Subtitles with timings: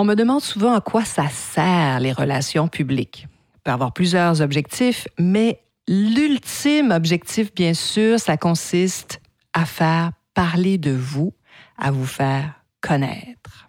[0.00, 3.26] On me demande souvent à quoi ça sert les relations publiques.
[3.56, 9.20] On peut avoir plusieurs objectifs, mais l'ultime objectif, bien sûr, ça consiste
[9.54, 11.32] à faire parler de vous,
[11.76, 13.68] à vous faire connaître.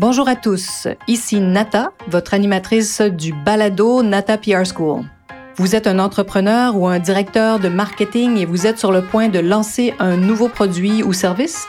[0.00, 5.04] Bonjour à tous, ici Nata, votre animatrice du balado Nata PR School.
[5.54, 9.28] Vous êtes un entrepreneur ou un directeur de marketing et vous êtes sur le point
[9.28, 11.68] de lancer un nouveau produit ou service?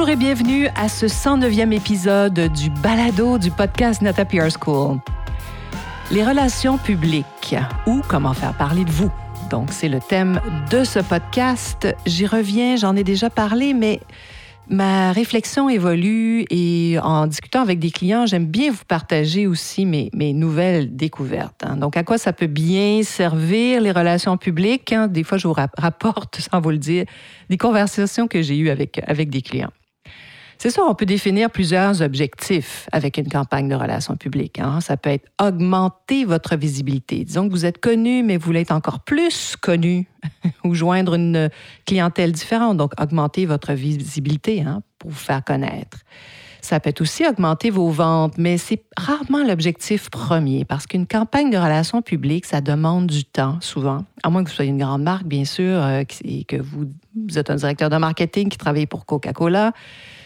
[0.00, 4.98] Bonjour et bienvenue à ce 109e épisode du balado du podcast Nata PR School.
[6.10, 7.54] Les relations publiques
[7.86, 9.12] ou comment faire parler de vous.
[9.50, 11.86] Donc, c'est le thème de ce podcast.
[12.06, 14.00] J'y reviens, j'en ai déjà parlé, mais
[14.70, 20.32] ma réflexion évolue et en discutant avec des clients, j'aime bien vous partager aussi mes,
[20.32, 21.62] nouvelles découvertes.
[21.62, 21.76] Hein.
[21.76, 24.94] Donc, à quoi ça peut bien servir les relations publiques?
[24.94, 25.08] Hein?
[25.08, 27.04] Des fois, je vous rapporte, sans vous le dire,
[27.50, 29.68] des conversations que j'ai eues avec, avec des clients.
[30.60, 34.58] C'est ça, on peut définir plusieurs objectifs avec une campagne de relations publiques.
[34.58, 34.82] Hein.
[34.82, 37.24] Ça peut être augmenter votre visibilité.
[37.24, 40.06] Disons que vous êtes connu, mais vous voulez être encore plus connu
[40.64, 41.48] ou joindre une
[41.86, 42.76] clientèle différente.
[42.76, 45.96] Donc, augmenter votre visibilité hein, pour vous faire connaître.
[46.60, 51.48] Ça peut être aussi augmenter vos ventes, mais c'est rarement l'objectif premier parce qu'une campagne
[51.48, 55.04] de relations publiques, ça demande du temps souvent, à moins que vous soyez une grande
[55.04, 56.84] marque, bien sûr, euh, et que vous,
[57.16, 59.72] vous êtes un directeur de marketing qui travaille pour Coca-Cola.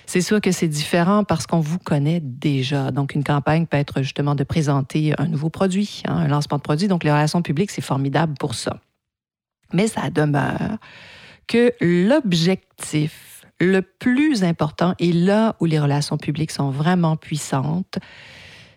[0.07, 2.91] C'est sûr que c'est différent parce qu'on vous connaît déjà.
[2.91, 6.63] Donc, une campagne peut être justement de présenter un nouveau produit, hein, un lancement de
[6.63, 6.89] produit.
[6.89, 8.79] Donc, les relations publiques, c'est formidable pour ça.
[9.73, 10.79] Mais ça demeure
[11.47, 17.99] que l'objectif le plus important, et là où les relations publiques sont vraiment puissantes,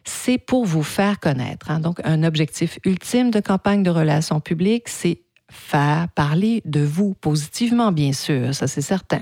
[0.04, 1.72] c'est pour vous faire connaître.
[1.72, 1.80] Hein.
[1.80, 5.22] Donc, un objectif ultime de campagne de relations publiques, c'est
[5.52, 9.22] faire parler de vous positivement, bien sûr, ça c'est certain.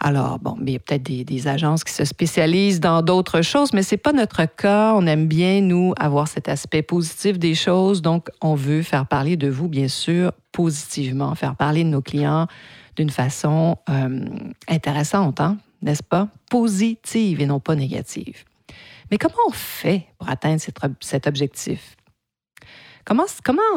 [0.00, 3.82] Alors, bon, il y a peut-être des, agences qui se spécialisent dans d'autres choses, mais
[3.82, 4.92] ce n'est pas notre cas.
[4.94, 8.00] On aime bien, nous, avoir cet aspect positif des choses.
[8.00, 12.46] Donc, on veut faire parler de vous, bien sûr, positivement, faire parler de nos clients
[12.96, 14.24] d'une façon euh,
[14.68, 16.28] intéressante, hein, n'est-ce pas?
[16.50, 18.44] Positive et non pas négative.
[19.10, 20.60] Mais comment on fait pour atteindre
[21.00, 21.96] cet, objectif?
[23.04, 23.26] Comment,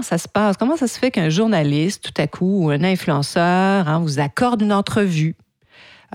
[0.01, 0.57] ça se passe?
[0.57, 4.61] Comment ça se fait qu'un journaliste, tout à coup, ou un influenceur, hein, vous accorde
[4.61, 5.35] une entrevue?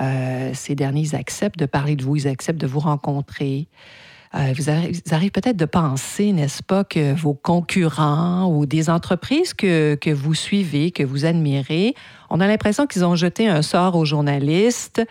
[0.01, 3.69] Euh, ces derniers, ils acceptent de parler de vous, ils acceptent de vous rencontrer.
[4.35, 9.95] Euh, vous, arrivez, peut-être de penser, n'est-ce pas, que vos concurrents ou des entreprises que,
[9.95, 11.95] que vous suivez, que vous admirez,
[12.29, 15.03] on a l'impression qu'ils ont jeté un sort aux journalistes,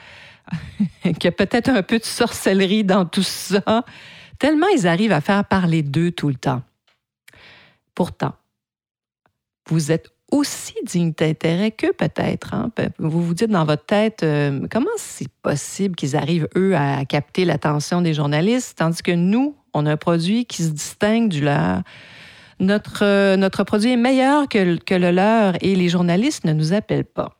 [1.03, 3.84] qu'il y a peut-être un peu de sorcellerie dans tout ça,
[4.38, 6.62] tellement ils arrivent à faire parler d'eux tout le temps.
[7.95, 8.34] Pourtant,
[9.68, 12.53] vous êtes aussi digne d'intérêt que peut-être.
[12.53, 12.72] Hein.
[13.00, 17.46] Vous vous dites dans votre tête, euh, comment c'est possible qu'ils arrivent, eux, à capter
[17.46, 21.81] l'attention des journalistes, tandis que nous, on a un produit qui se distingue du leur.
[22.59, 26.74] Notre, euh, notre produit est meilleur que, que le leur et les journalistes ne nous
[26.74, 27.38] appellent pas.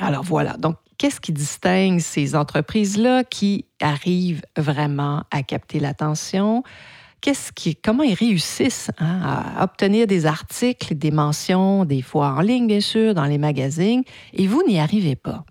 [0.00, 6.62] Alors voilà, donc qu'est-ce qui distingue ces entreprises-là qui arrivent vraiment à capter l'attention?
[7.84, 12.80] Comment ils réussissent hein, à obtenir des articles, des mentions, des fois en ligne, bien
[12.80, 14.02] sûr, dans les magazines,
[14.32, 15.44] et vous n'y arrivez pas?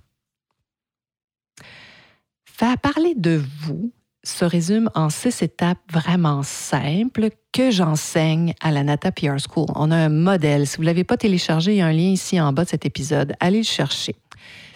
[2.46, 3.92] Faire parler de vous
[4.24, 9.68] se résume en six étapes vraiment simples que j'enseigne à la Nata PR School.
[9.76, 10.68] On a un modèle.
[10.68, 12.70] Si vous ne l'avez pas téléchargé, il y a un lien ici en bas de
[12.70, 13.34] cet épisode.
[13.40, 14.16] Allez le chercher.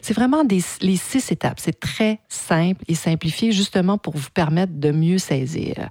[0.01, 1.59] C'est vraiment les six étapes.
[1.59, 5.89] C'est très simple et simplifié justement pour vous permettre de mieux saisir.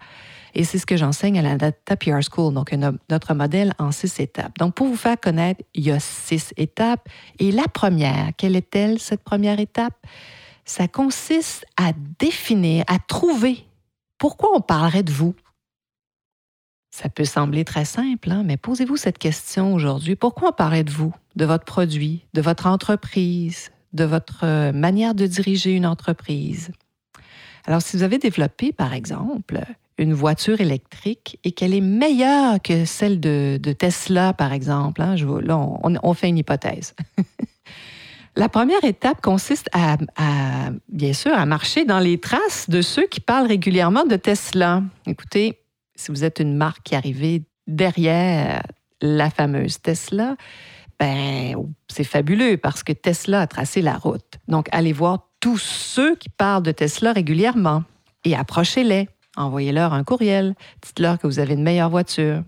[0.54, 2.74] Et c'est ce que j'enseigne à la Data School, donc
[3.08, 4.58] notre modèle en six étapes.
[4.58, 7.08] Donc, pour vous faire connaître, il y a six étapes.
[7.38, 9.94] Et la première, quelle est-elle, cette première étape?
[10.64, 13.66] Ça consiste à définir, à trouver
[14.18, 15.34] pourquoi on parlerait de vous.
[16.90, 20.16] Ça peut sembler très simple, hein, mais posez-vous cette question aujourd'hui.
[20.16, 25.14] Pourquoi on parlerait de vous, de votre produit, de votre entreprise, de votre euh, manière
[25.14, 26.72] de diriger une entreprise?
[27.64, 29.60] Alors, si vous avez développé, par exemple,
[30.00, 35.02] une voiture électrique et qu'elle est meilleure que celle de, Tesla, par exemple.
[35.02, 36.94] Hein, là, on, fait une hypothèse.
[38.36, 39.98] La première étape consiste à,
[40.88, 44.82] bien sûr, à marcher dans les traces de ceux qui parlent régulièrement de Tesla.
[45.06, 45.58] Écoutez,
[45.94, 48.62] si vous êtes une marque qui arrivée derrière
[49.02, 50.36] la fameuse Tesla,
[50.98, 51.56] ben,
[51.88, 54.38] c'est fabuleux parce que Tesla a tracé la route.
[54.48, 57.82] Donc, allez voir tous ceux qui parlent de Tesla régulièrement
[58.24, 59.08] et approchez-les.
[59.40, 60.54] Envoyez-leur un courriel.
[60.82, 62.42] Dites-leur que vous avez une meilleure voiture.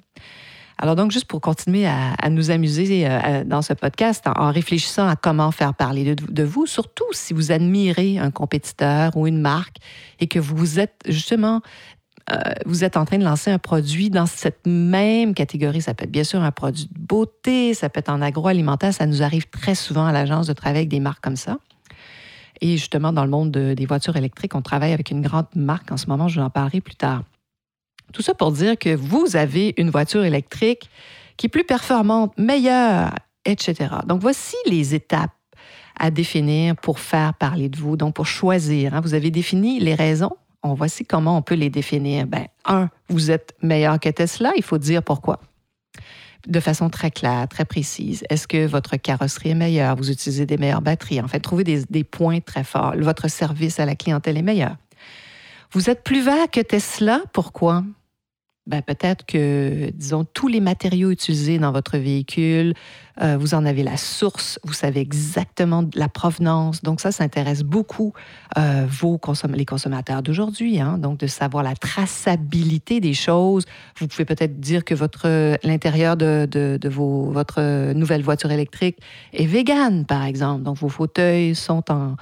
[0.79, 5.15] Alors donc, juste pour continuer à, nous amuser euh, dans ce podcast, en, réfléchissant à
[5.15, 9.77] comment faire parler de, vous, surtout si vous admirez un compétiteur ou une marque
[10.19, 11.61] et que vous êtes justement
[12.31, 12.37] euh,
[12.67, 15.83] vous êtes en train de lancer un produit dans cette même catégorie.
[15.83, 18.95] Ça peut être bien sûr un produit de beauté, ça peut être en agroalimentaire.
[18.95, 21.59] Ça nous arrive très souvent à l'agence de travailler avec des marques comme ça.
[22.62, 25.97] Et justement, dans le monde des voitures électriques, on travaille avec une grande marque en
[25.97, 26.29] ce moment.
[26.29, 27.25] Je vous en parlerai plus tard.
[28.12, 30.88] Tout ça pour dire que vous avez une voiture électrique
[31.37, 33.11] qui est plus performante, meilleure,
[33.44, 33.91] etc.
[34.06, 35.32] Donc, voici les étapes
[35.99, 38.94] à définir pour faire parler de vous, donc pour choisir.
[38.94, 39.00] Hein.
[39.00, 40.37] Vous avez défini les raisons.
[40.62, 42.29] On voici comment on peut les définir.
[42.29, 44.53] Ben, un, vous êtes meilleur que Tesla.
[44.56, 45.41] Il faut dire pourquoi.
[46.47, 48.25] De façon très claire, très précise.
[48.29, 49.94] Est-ce que votre carrosserie est meilleure?
[49.94, 51.21] Vous utilisez des meilleures batteries?
[51.21, 52.94] En fait, trouvez des, points très forts.
[52.99, 54.77] Votre service à la clientèle est meilleur.
[55.71, 57.23] Vous êtes plus vert que Tesla?
[57.33, 57.85] Pourquoi?
[58.67, 62.75] Ben peut-être que, disons, tous les matériaux utilisés dans votre véhicule,
[63.20, 66.82] euh, vous en avez la source, vous savez exactement la provenance.
[66.82, 68.12] Donc ça, ça intéresse beaucoup
[68.56, 69.20] euh, vos
[69.53, 73.64] les consommateurs d'aujourd'hui, hein, donc de savoir la traçabilité des choses.
[73.99, 78.99] Vous pouvez peut-être dire que votre l'intérieur de, de, de vos, votre nouvelle voiture électrique
[79.32, 80.62] est vegan, par exemple.
[80.62, 82.17] Donc vos fauteuils sont en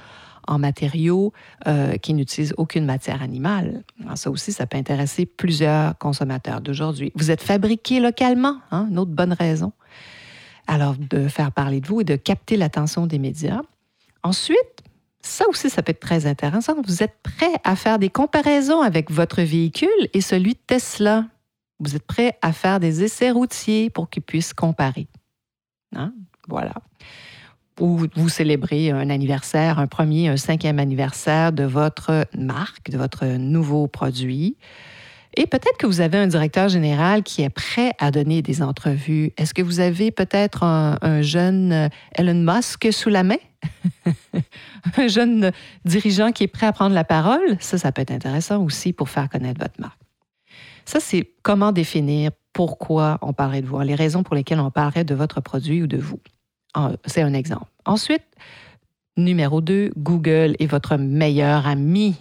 [0.47, 1.33] en matériaux
[1.67, 3.83] euh, qui n'utilisent aucune matière animale.
[4.15, 7.11] ça aussi, ça peut intéresser plusieurs consommateurs d'aujourd'hui.
[7.15, 9.73] Vous êtes fabriqué localement, hein, une autre bonne raison.
[10.67, 13.61] Alors, de faire parler de vous et de capter l'attention des médias.
[14.23, 14.83] Ensuite,
[15.21, 16.75] ça aussi, ça peut être très intéressant.
[16.85, 21.25] Vous êtes prêt à faire des comparaisons avec votre véhicule et celui de Tesla.
[21.79, 25.07] Vous êtes prêt à faire des essais routiers pour qu'ils puissent comparer.
[25.95, 26.13] Hein?
[26.47, 26.73] Voilà
[27.81, 33.25] ou vous célébrez un anniversaire, un premier, un cinquième anniversaire de votre marque, de votre
[33.25, 34.55] nouveau produit.
[35.35, 39.31] Et peut-être que vous avez un directeur général qui est prêt à donner des entrevues.
[39.37, 43.37] Est-ce que vous avez peut-être un, jeune Elon Musk sous la main?
[44.97, 45.51] un jeune
[45.85, 47.57] dirigeant qui est prêt à prendre la parole?
[47.59, 49.99] Ça, ça peut être intéressant aussi pour faire connaître votre marque.
[50.85, 55.05] Ça, c'est comment définir pourquoi on parlerait de vous, les raisons pour lesquelles on parlerait
[55.05, 56.19] de votre produit ou de vous.
[57.05, 57.65] C'est un exemple.
[57.85, 58.23] Ensuite,
[59.17, 62.15] numéro 2, Google est votre meilleur ami.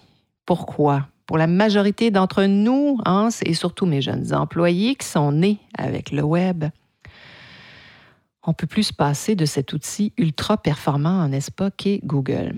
[0.46, 1.06] Pourquoi?
[1.26, 6.10] Pour la majorité d'entre nous, hein, et surtout mes jeunes employés qui sont nés avec
[6.10, 6.64] le web,
[8.42, 12.56] on peut plus se passer de cet outil ultra performant, n'est-ce pas, qu'est Google?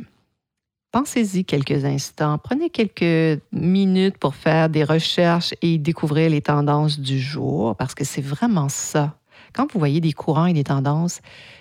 [0.93, 7.19] Pensez-y quelques instants, prenez quelques minutes pour faire des recherches et découvrir les tendances du
[7.19, 9.19] jour, parce que c'est vraiment ça.
[9.53, 11.21] Quand vous voyez des courants et des tendances,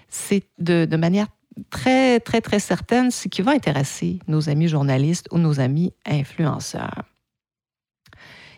[0.09, 1.27] c'est de, manière
[1.69, 7.03] très, très, très certaine ce qui va intéresser nos amis journalistes ou nos amis influenceurs.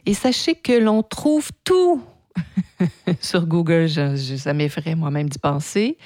[0.05, 2.01] Et sachez que l'on trouve tout
[3.21, 3.89] sur Google.
[4.17, 5.97] ça m'effraie moi-même d'y penser.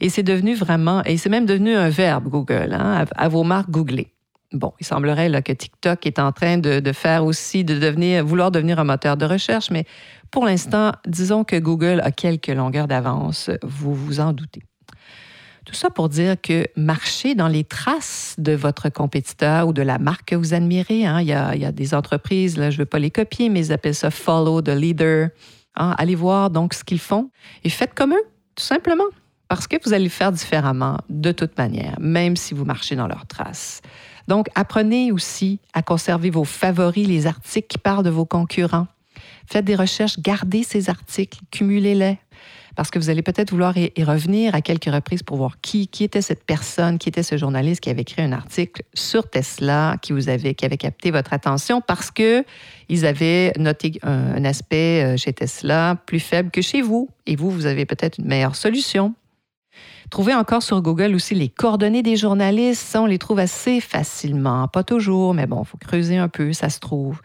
[0.00, 3.70] Et c'est devenu vraiment, et c'est même devenu un verbe, Google, hein, à, vos marques
[3.70, 4.13] googler.
[4.54, 8.78] Bon, il semblerait que TikTok est en train de, faire aussi, de devenir, vouloir devenir
[8.78, 9.84] un moteur de recherche, mais
[10.30, 14.62] pour l'instant, disons que Google a quelques longueurs d'avance, vous vous en doutez.
[15.64, 19.98] Tout ça pour dire que marcher dans les traces de votre compétiteur ou de la
[19.98, 21.04] marque que vous admirez.
[21.04, 21.20] Hein.
[21.20, 23.94] Il, y a, des entreprises, là, je ne veux pas les copier, mais ils appellent
[23.94, 25.30] ça follow the leader.
[25.74, 25.96] Hein.
[25.98, 27.30] Allez voir donc ce qu'ils font
[27.64, 28.24] et faites comme eux,
[28.54, 29.04] tout simplement.
[29.48, 33.06] Parce que vous allez le faire différemment de toute manière, même si vous marchez dans
[33.06, 33.80] leurs traces.
[34.28, 38.86] Donc, apprenez aussi à conserver vos favoris, les articles qui parlent de vos concurrents.
[39.46, 42.18] Faites des recherches, gardez ces articles, cumulez-les
[42.76, 46.22] parce que vous allez peut-être vouloir y, revenir à quelques reprises pour voir qui, était
[46.22, 50.28] cette personne, qui était ce journaliste qui avait écrit un article sur Tesla, qui vous
[50.28, 52.44] avait, qui avait capté votre attention parce que
[52.88, 57.08] ils avaient noté un, aspect euh, chez Tesla plus faible que chez vous.
[57.26, 59.14] Et vous, vous avez peut-être une meilleure solution.
[60.10, 62.96] Trouvez encore sur Google aussi les coordonnées des journalistes.
[62.96, 64.68] on les trouve assez facilement.
[64.68, 67.20] Pas toujours, mais bon, il faut creuser un peu, ça se trouve.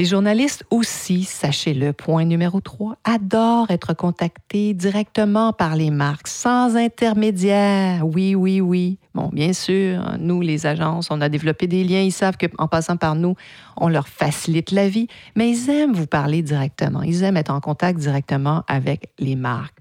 [0.00, 6.76] Les journalistes aussi, sachez-le, point numéro 3, adorent être contactés directement par les marques, sans
[6.76, 8.06] intermédiaire.
[8.06, 8.98] Oui, oui, oui.
[9.14, 12.00] Bon, bien sûr, nous, les agences, on a développé des liens.
[12.00, 13.34] Ils savent qu'en passant par nous,
[13.76, 17.02] on leur facilite la vie, mais ils aiment vous parler directement.
[17.02, 19.76] Ils aiment être en contact directement avec les marques.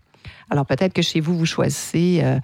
[0.50, 2.22] Alors peut-être que chez vous, vous choisissez...
[2.24, 2.40] Euh,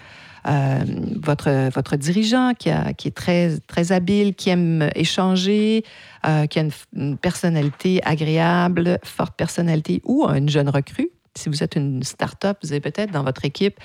[0.47, 0.83] euh,
[1.23, 5.83] votre, votre dirigeant qui, est très, très habile, qui aime échanger,
[6.23, 11.09] euh, qui a une, personnalité agréable, forte personnalité, ou une jeune recrue.
[11.33, 13.79] Si vous êtes une start-up, vous avez peut-être dans votre équipe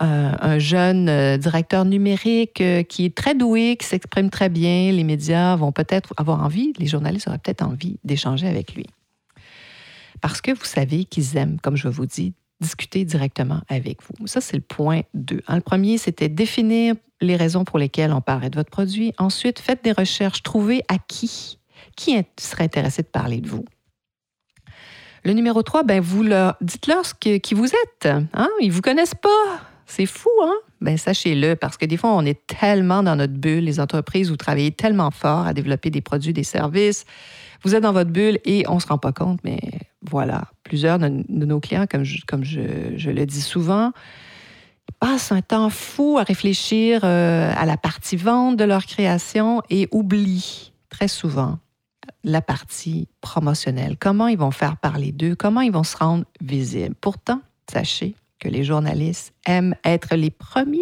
[0.00, 4.90] un jeune directeur numérique qui est très doué, qui s'exprime très bien.
[4.92, 8.86] Les médias vont peut-être avoir envie, les journalistes auraient peut-être envie d'échanger avec lui.
[10.20, 14.26] Parce que vous savez qu'ils aiment, comme je vous dis, discuter directement avec vous.
[14.26, 15.42] Ça, c'est le point 2.
[15.48, 19.12] Le premier, c'était définir les raisons pour lesquelles on parlerait de votre produit.
[19.18, 21.58] Ensuite, faites des recherches, trouvez à qui,
[21.96, 23.64] qui serait intéressé de parler de vous.
[25.24, 28.06] Le numéro 3, ben vous leur, dites-leur qui vous êtes.
[28.06, 28.48] Hein?
[28.60, 29.60] Ils ne vous connaissent pas.
[29.86, 30.54] C'est fou, hein?
[30.80, 34.36] Ben sachez-le, parce que des fois, on est tellement dans notre bulle, les entreprises, vous
[34.36, 37.04] travaillez tellement fort à développer des produits, des services.
[37.64, 39.58] Vous êtes dans votre bulle et on ne se rend pas compte, mais
[40.02, 43.92] voilà, plusieurs de, nos clients, comme, je, le dis souvent,
[45.00, 49.88] passent un temps fou à réfléchir euh, à la partie vente de leur création et
[49.90, 51.58] oublient très souvent
[52.24, 53.96] la partie promotionnelle.
[53.98, 56.94] Comment ils vont faire parler d'eux, comment ils vont se rendre visibles?
[57.00, 60.78] Pourtant, sachez que les journalistes aiment être les premiers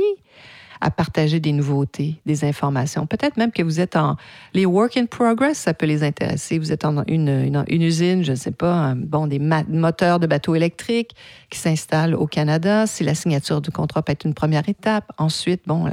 [0.80, 3.06] à partager des nouveautés, des informations.
[3.06, 4.16] Peut-être même que vous êtes en...
[4.54, 6.58] Les work in progress, ça peut les intéresser.
[6.58, 10.54] Vous êtes en une, une, usine, je ne sais pas, bon, des moteurs de bateaux
[10.54, 11.12] électriques
[11.50, 12.86] qui s'installent au Canada.
[12.86, 15.10] Si la signature du contrat peut être une première étape.
[15.18, 15.88] Ensuite, bon,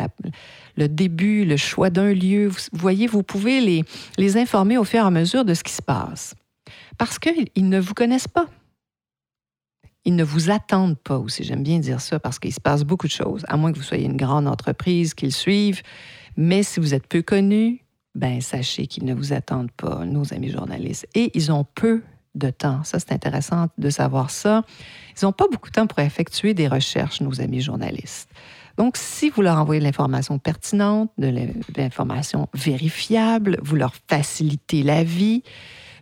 [0.75, 2.48] le début, le choix d'un lieu.
[2.48, 3.84] Vous, voyez, vous pouvez les,
[4.18, 6.36] les informer au fur et à mesure de ce qui se passe.
[6.98, 8.48] Parce qu'ils ne vous connaissent pas
[10.05, 11.43] ils ne vous attendent pas aussi.
[11.43, 13.83] J'aime bien dire ça parce qu'il se passe beaucoup de choses, à moins que vous
[13.83, 15.81] soyez une grande entreprise qu'ils suivent.
[16.36, 17.83] Mais si vous êtes peu connu,
[18.15, 21.07] ben sachez qu'ils ne vous attendent pas, nos amis journalistes.
[21.15, 22.03] Et ils ont peu
[22.36, 22.83] de temps.
[22.83, 24.63] Ça, c'est intéressant de savoir ça.
[25.19, 28.29] Ils n'ont pas beaucoup de temps pour effectuer des recherches, nos amis journalistes.
[28.77, 31.31] Donc, si vous leur envoyez de l'information pertinente, de
[31.77, 35.43] l'information vérifiable, vous leur facilitez la vie,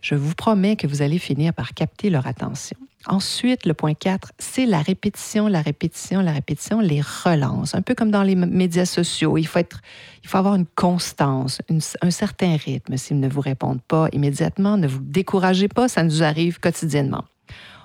[0.00, 2.78] je vous promets que vous allez finir par capter leur attention.
[3.06, 7.74] Ensuite, le point 4, c'est la répétition, la répétition, la répétition, les relances.
[7.74, 9.36] Un peu comme dans les médias sociaux.
[9.38, 9.80] Il faut, être,
[10.22, 11.60] il faut avoir une constance,
[12.00, 12.96] un certain rythme.
[12.96, 17.24] S'ils ne vous répondent pas immédiatement, ne vous découragez pas, ça nous arrive quotidiennement.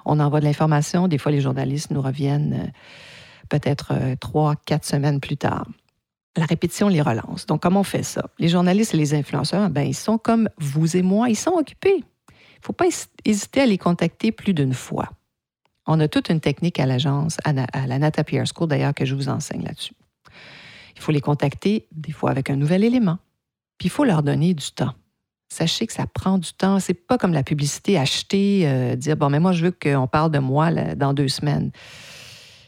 [0.05, 2.67] On envoie de l'information, des fois les journalistes nous reviennent euh,
[3.49, 5.67] peut-être euh, trois, quatre semaines plus tard.
[6.37, 7.47] La répétition les relance.
[7.47, 8.29] Donc, comment on fait ça?
[8.37, 12.03] Les journalistes et les influenceurs, ben, ils sont comme vous et moi, ils sont occupés
[12.67, 12.85] faut pas
[13.23, 15.09] hésiter à les contacter plus d'une fois.
[15.85, 19.15] On a toute une technique à l'agence, à, la Nata PR School d'ailleurs, que je
[19.15, 19.93] vous enseigne là-dessus.
[20.97, 23.19] Il faut les contacter des fois avec un nouvel élément.
[23.77, 24.93] Puis il faut leur donner du temps.
[25.47, 26.81] Sachez que ça prend du temps.
[26.81, 30.31] C'est pas comme la publicité acheter, euh, dire bon, mais moi je veux qu'on parle
[30.31, 31.71] de moi dans deux semaines.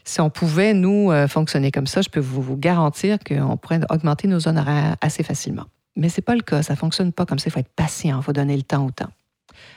[0.04, 4.28] Si on pouvait, nous, euh, fonctionner comme ça, je peux vous, garantir qu'on pourrait augmenter
[4.28, 5.66] nos honoraires assez facilement.
[5.94, 6.62] Mais ce n'est pas le cas.
[6.62, 7.48] Ça ne fonctionne pas comme ça.
[7.48, 8.18] Il faut être patient.
[8.20, 9.10] Il faut donner le temps au temps.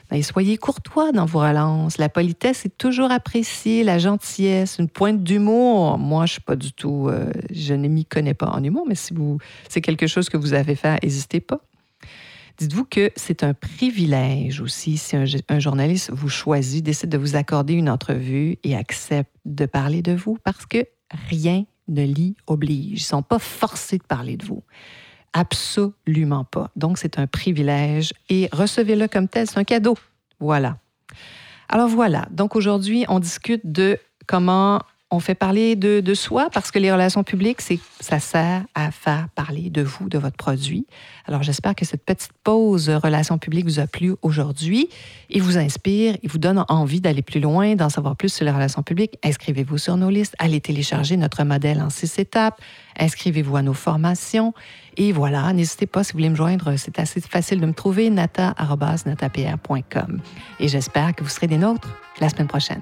[0.10, 1.98] Ben, soyez courtois dans vos relances.
[1.98, 5.98] La politesse est toujours appréciée, la gentillesse, une pointe d'humour.
[5.98, 8.96] Moi, je suis pas du tout, euh, je ne m'y connais pas en humour, mais
[8.96, 11.62] si vous, c'est quelque chose que vous avez fait, n'hésitez pas.
[12.58, 17.36] Dites-vous que c'est un privilège aussi si un, un, journaliste vous choisit, décide de vous
[17.36, 20.86] accorder une entrevue et accepte de parler de vous parce que
[21.30, 23.02] rien ne l'y oblige.
[23.02, 24.64] Ils ne sont pas forcés de parler de vous.
[25.34, 26.70] Absolument pas.
[26.76, 29.98] Donc, c'est un privilège et recevez-le comme tel, c'est un cadeau.
[30.40, 30.78] Voilà.
[31.70, 33.98] Alors voilà, donc aujourd'hui, on discute de
[34.28, 34.80] comment
[35.14, 39.28] on fait parler de, soi parce que les relations publiques, c'est, ça sert à faire
[39.36, 40.88] parler de vous, de votre produit.
[41.28, 44.90] Alors j'espère que cette petite pause relations publiques vous a plu aujourd'hui
[45.30, 48.52] et vous inspire et vous donne envie d'aller plus loin, d'en savoir plus sur les
[48.52, 49.20] relations publiques.
[49.24, 52.60] Inscrivez-vous sur nos listes, allez télécharger notre modèle en six étapes,
[53.00, 54.56] inscrivez-vous à nos formations
[54.98, 58.10] et voilà, n'hésitez pas si vous voulez me joindre, c'est assez facile de me trouver,
[58.10, 60.22] nata.natapr.com.
[60.60, 61.90] Et j'espère que vous serez des nôtres
[62.20, 62.82] la semaine prochaine.